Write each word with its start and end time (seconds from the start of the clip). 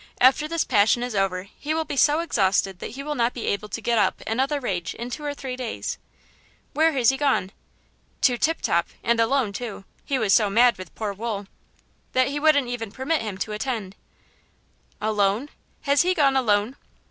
After 0.19 0.47
this 0.47 0.63
passion 0.63 1.03
is 1.03 1.13
over 1.13 1.43
he 1.43 1.75
will 1.75 1.85
be 1.85 1.95
so 1.95 2.21
exhausted 2.21 2.79
that 2.79 2.89
he 2.89 3.03
will 3.03 3.13
not 3.13 3.35
be 3.35 3.45
able 3.45 3.69
to 3.69 3.81
get 3.81 3.99
up 3.99 4.19
another 4.25 4.59
rage 4.59 4.95
in 4.95 5.11
two 5.11 5.23
or 5.23 5.35
three 5.35 5.55
days." 5.55 5.99
"Where 6.73 6.93
has 6.93 7.09
he 7.09 7.17
gone?" 7.17 7.51
"To 8.21 8.35
Tip 8.35 8.61
Top, 8.61 8.87
and 9.03 9.19
alone 9.19 9.53
too; 9.53 9.85
he 10.03 10.17
was 10.17 10.33
so 10.33 10.49
mad 10.49 10.79
with 10.79 10.95
poor 10.95 11.13
Wool 11.13 11.45
that 12.13 12.29
he 12.29 12.39
wouldn't 12.39 12.67
even 12.67 12.89
permit 12.91 13.21
him 13.21 13.37
to 13.37 13.51
attend. 13.51 13.95
"Alone? 14.99 15.49
Has 15.81 16.01
he 16.01 16.15
gone 16.15 16.35
alone? 16.35 16.77